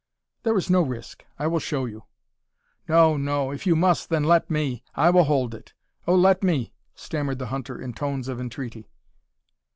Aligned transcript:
"There 0.41 0.57
is 0.57 0.67
no 0.67 0.81
risk. 0.81 1.25
I 1.37 1.45
will 1.45 1.59
show 1.59 1.85
you." 1.85 2.05
"No, 2.89 3.17
no! 3.17 3.51
If 3.51 3.67
you 3.67 3.75
must, 3.75 4.09
then, 4.09 4.23
let 4.23 4.49
me! 4.49 4.83
I 4.95 5.11
will 5.11 5.25
hold 5.25 5.53
it. 5.53 5.75
Oh, 6.07 6.15
let 6.15 6.43
me!" 6.43 6.73
stammered 6.95 7.37
the 7.37 7.45
hunter, 7.53 7.79
in 7.79 7.93
tones 7.93 8.27
of 8.27 8.39
entreaty. 8.41 8.89